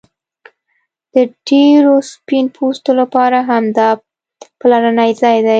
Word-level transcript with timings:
د 1.13 1.15
ډیرو 1.47 1.95
سپین 2.11 2.45
پوستو 2.55 2.91
لپاره 3.01 3.37
هم 3.49 3.63
دا 3.77 3.89
پلرنی 4.61 5.11
ځای 5.21 5.37
دی 5.45 5.49